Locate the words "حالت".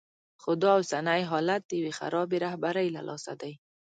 1.31-1.61